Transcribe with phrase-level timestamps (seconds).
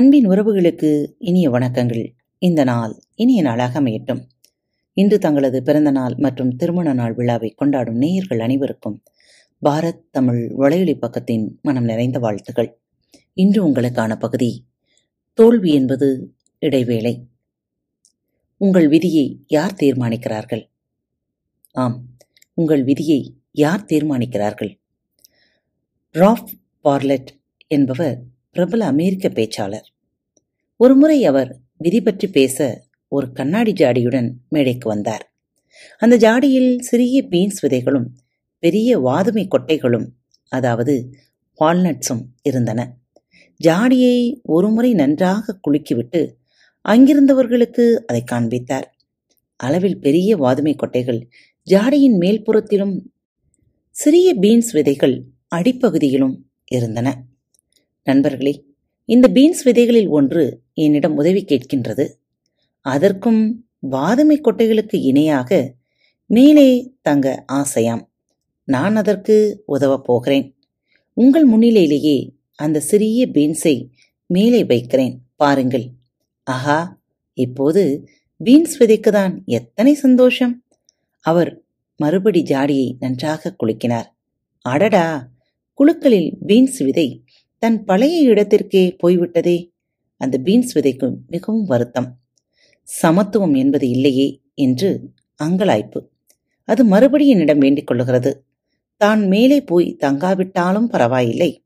[0.00, 2.12] அன்பின் உறவுகளுக்கு இனிய வணக்கங்கள்.
[2.38, 4.20] இந்த நாள் இனிய நாளாக அமையட்டும்.
[4.92, 9.02] இன்று தங்களது பிறந்த நாள் மற்றும் திருமண நாள் விழாவை கொண்டாடும் நேயர்கள் அனைவருக்கும்
[9.62, 12.80] பாரத் தமிழ் வலையொலி பக்கத்தின் மனம் நிறைந்த வாழ்த்துகள்
[13.32, 14.66] இன்று உங்களுக்கான பகுதி
[15.34, 17.26] தோல்வி என்பது இடைவேளை.
[18.56, 20.70] உங்கள் விதியை யார் தீர்மானிக்கிறார்கள்?
[21.72, 22.06] ஆம்
[22.54, 24.80] உங்கள் விதியை யார் தீர்மானிக்கிறார்கள்?
[26.10, 26.50] ராஃப்
[26.84, 27.28] பார்லெட்
[27.66, 29.86] என்பவர் பிரபல அமெரிக்க பேச்சாளர்.
[30.76, 35.32] ஒருமுறை அவர் விதி பற்றி பேச ஒரு கண்ணாடி ஜாடியுடன் மேடைக்கு வந்தார்.
[35.98, 38.06] அந்த ஜாடியில் சிறிய பீன்ஸ் விதைகளும்
[38.58, 40.06] பெரிய வாதுமை கொட்டைகளும்
[40.48, 41.10] அதாவது
[41.60, 42.96] வால்நட்ஸும் இருந்தன.
[43.64, 46.34] ஜாடியை ஒருமுறை நன்றாக குலுக்கிவிட்டு
[46.88, 48.96] அங்கிருந்தவர்களுக்கு அதை காண்பித்தார்.
[49.56, 51.20] அளவில் பெரிய வாதுமை கொட்டைகள்
[51.70, 52.94] ஜாடியின் மேல்புறத்திலும்
[53.90, 57.08] சிறிய பீன்ஸ் விதைகள் அடிப்பகுதியிலும் இருந்தன.
[58.10, 58.54] நண்பர்களே
[59.04, 60.44] இந்த பீன்ஸ் விதைகளில் ஒன்று
[60.74, 62.04] என்னிடம் உதவி கேட்கின்றது.
[62.80, 63.42] அதற்கும்
[63.90, 65.74] வாதுமை கொட்டைகளுக்கு இணையாக
[66.26, 66.66] மேலே
[67.02, 68.02] தங்க ஆசையாம்.
[68.64, 70.46] நான் அதற்கு உதவப் போகிறேன்.
[71.12, 72.18] உங்கள் முன்னிலையிலேயே
[72.54, 73.88] அந்த சிறிய பீன்ஸை
[74.26, 75.18] மேலே வைக்கிறேன்.
[75.36, 75.86] பாருங்கள்.
[76.44, 77.00] ஆஹா
[77.34, 78.08] இப்போது
[78.44, 80.64] பீன்ஸ் விதைக்குதான் எத்தனை சந்தோஷம்.
[81.20, 81.50] அவர்
[81.96, 84.08] மறுபடி ஜாடியை நன்றாக குலுக்கினார்.
[84.62, 85.30] அடடா
[85.74, 87.08] குழுக்களில் பீன்ஸ் விதை
[87.62, 89.72] தன் பழைய இடத்திற்கே போய்விட்டதே?
[90.16, 92.16] அந்த பீன்ஸ் விதைக்கு மிகவும் வருத்தம்.
[92.82, 95.10] சமத்துவம் என்பது இல்லையே என்று
[95.44, 96.06] அங்கலாய்ப்பு.
[96.64, 98.34] அது மறுபடி என்னிடம் வேண்டிக் கொள்ளுகிறது.
[98.96, 101.64] தான் மேலே போய் தங்காவிட்டாலும் பரவாயில்லை.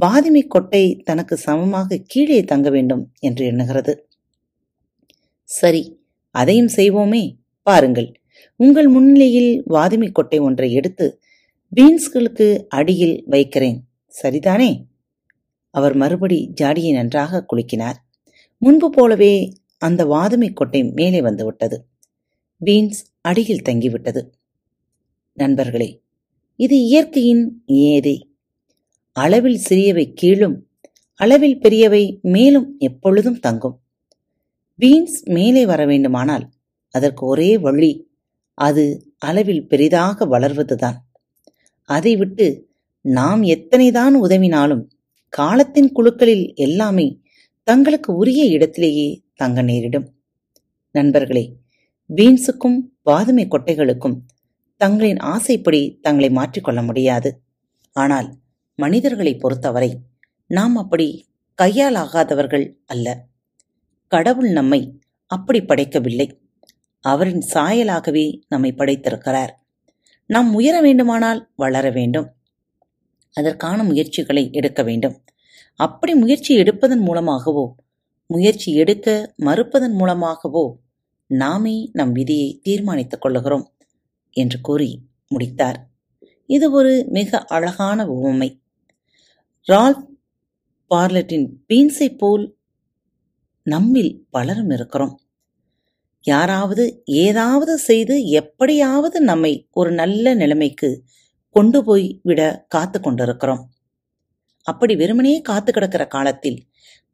[0.00, 3.98] வாதிமை கொட்டை தனக்கு சமமாக கீழே தங்க வேண்டும் என்று எண்ணுகிறது.
[5.42, 7.36] சரி அதையும் செய்வோமே?
[7.62, 8.20] பாருங்கள்.
[8.56, 11.20] உங்கள் முன்னிலையில் வாதுமை கொட்டை ஒன்றை எடுத்து
[11.76, 13.84] பீன்ஸ்களுக்கு அடியில் வைக்கிறேன்.
[14.22, 14.94] சரிதானே?
[15.76, 17.98] அவர் மறுபடி ஜாடியை நன்றாக குலுக்கினார்.
[18.62, 19.32] முன்பு போலவே
[19.86, 21.76] அந்த வாதுமை கொட்டை மேலே வந்துவிட்டது
[22.60, 24.22] பீன்ஸ் அடியில் தங்கிவிட்டது
[25.36, 25.90] நண்பர்களே
[26.60, 28.16] இது இயற்கையின் ஏதே.
[29.16, 30.56] அளவில் சிறியவை கீழும்
[31.20, 32.02] அளவில் பெரியவை
[32.34, 33.76] மேலும் எப்பொழுதும் தங்கும்.
[34.80, 36.44] பீன்ஸ் மேலே வர வேண்டுமானால்
[36.94, 37.92] அதற்கு ஒரே வழி
[38.58, 38.84] அது
[39.18, 40.98] அளவில் பெரிதாக வளர்வதுதான்.
[41.88, 42.46] அதை விட்டு
[43.02, 44.84] நாம் எத்தனைதான் உதவினாலும்
[45.38, 47.20] காலத்தின் குழுக்களில் எல்லாமே
[47.62, 50.14] தங்களுக்கு உரிய இடத்திலேயே தங்க நேரிடும்.
[50.90, 51.56] நண்பர்களே
[52.16, 54.16] பீன்ஸுக்கும் வாதுமை கொட்டைகளுக்கும்
[54.76, 57.42] தங்களின் ஆசைப்படி தங்களை மாற்றிக்கொள்ள முடியாது.
[57.92, 58.38] ஆனால்
[58.74, 59.98] மனிதர்களை பொறுத்தவரை
[60.46, 63.26] நாம் அப்படி கையால் ஆகாதவர்கள் அல்ல.
[64.06, 66.28] கடவுள் நம்மை அப்படி படைக்கவில்லை.
[67.00, 69.52] அவரின் சாயலாகவே நம்மை படைத்திருக்கிறார்.
[70.26, 72.34] நாம் உயர வேண்டுமானால் வளர வேண்டும்.
[73.32, 75.24] அதற்கான முயற்சிகளை எடுக்க வேண்டும்.
[75.76, 77.74] அப்படி முயற்சி எடுப்பதன் மூலமாகவோ
[78.26, 80.78] முயற்சி எடுக்க மறுப்பதன் மூலமாகவோ
[81.26, 83.66] நாமே நம் விதியை தீர்மானித்துக் கொள்ளுகிறோம்
[84.30, 85.88] என்று கூறி முடித்தார்.
[86.46, 88.62] இது ஒரு மிக அழகான உவமை.
[89.62, 90.18] ரால்
[90.94, 92.56] பார்லட்டின் பீன்ஸை போல்
[93.62, 95.20] நம்மில் பலரும் இருக்கிறோம்.
[96.20, 101.04] யாராவது ஏதாவது செய்து எப்படியாவது நம்மை ஒரு நல்ல நிலைமைக்கு
[101.50, 103.62] கொண்டு போய் விட காத்து கொண்டிருக்கிறோம்.
[104.66, 106.58] அப்படி வெறுமனே காத்து கிடக்கிற காலத்தில்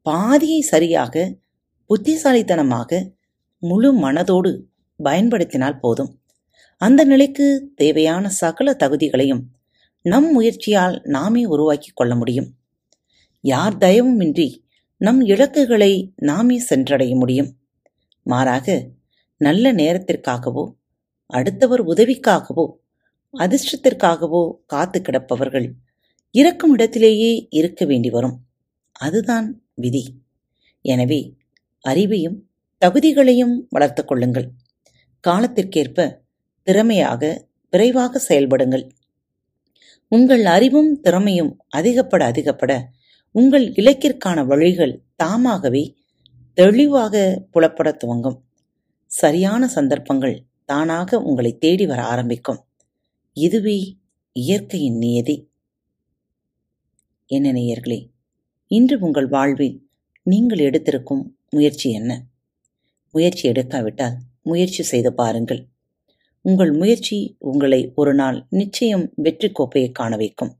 [0.07, 1.15] பாதியை சரியாக
[1.91, 3.01] புத்திசாலித்தனமாக
[3.63, 4.53] முழு மனதோடு
[5.01, 6.11] பயன்படுத்தினால் போதும்.
[6.81, 9.43] அந்த நிலைக்கு தேவையான சகல தகுதிகளையும்
[10.05, 12.49] நம் முயற்சியால் நாமே உருவாக்கி கொள்ள முடியும்.
[13.45, 14.49] யார் தயவுமின்றி
[15.01, 17.51] நம் இலக்குகளை நாமே சென்றடைய முடியும்.
[18.27, 18.67] மாறாக
[19.41, 20.65] நல்ல நேரத்திற்காகவோ
[21.31, 22.67] அடுத்தவர் உதவிக்காகவோ
[23.35, 25.69] அதிர்ஷ்டத்திற்காகவோ காத்து கிடப்பவர்கள்
[26.35, 28.37] இருக்கும் இடத்திலேயே இருக்க வேண்டி வரும்.
[28.93, 30.05] அதுதான் விதி.
[30.83, 31.35] எனவே
[31.89, 32.39] அறிவையும்
[32.85, 34.49] தகுதிகளையும் வளர்த்து கொள்ளுங்கள்.
[35.29, 36.21] காலத்திற்கேற்ப
[36.63, 38.89] திறமையாக விரைவாக செயல்படுங்கள்.
[40.09, 42.73] உங்கள் அறிவும் திறமையும் அதிகப்பட அதிகப்பட
[43.31, 45.97] உங்கள் இலக்கிற்கான வழிகள் தாமாகவே
[46.55, 48.39] தெளிவாக புலப்பட துவங்கும்.
[49.07, 52.61] சரியான சந்தர்ப்பங்கள் தானாக உங்களை தேடி வர ஆரம்பிக்கும்.
[53.33, 53.97] இதுவே
[54.33, 55.37] இயற்கையின் நியதி.
[57.35, 58.11] என்ன நேயர்களே
[58.67, 59.91] இன்று உங்கள் வாழ்வில்
[60.23, 62.27] நீங்கள் எடுத்திருக்கும் முயற்சி என்ன?
[63.13, 65.69] முயற்சி எடுக்காவிட்டால் முயற்சி செய்து பாருங்கள்.
[66.41, 70.59] உங்கள் முயற்சி உங்களை ஒரு நாள் நிச்சயம் வெற்றி கோப்பையை காண வைக்கும்.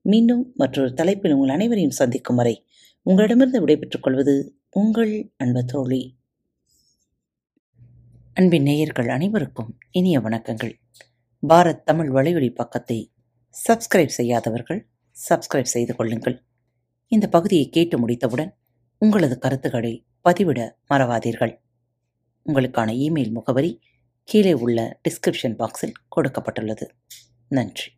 [0.00, 2.66] மீண்டும் மற்றொரு தலைப்பில் உங்கள் அனைவரையும் சந்திக்கும் வரை
[3.02, 6.02] உங்களிடமிருந்து விடைபெற்றுக் கொள்வது உங்கள் அன்பு தோழி.
[8.34, 10.74] அன்பின் நேயர்கள் அனைவருக்கும் இனிய வணக்கங்கள்.
[11.48, 13.12] பாரத் தமிழ் வலையொலி பக்கத்தை
[13.68, 14.92] சப்ஸ்கிரைப் செய்யாதவர்கள்
[15.28, 16.42] சப்ஸ்கிரைப் செய்து கொள்ளுங்கள்.
[17.06, 18.56] இந்த பகுதியை கேட்டு முடித்தவுடன்
[18.98, 21.60] உங்களது கருத்துக்களை பதிவிட மறவாதீர்கள்.
[22.46, 23.80] உங்களுக்கான இமெயில் முகவரி
[24.24, 26.88] கீழே உள்ள டிஸ்கிரிப்ஷன் பாக்ஸில் கொடுக்கப்பட்டுள்ளது.
[27.48, 27.90] நன்றி.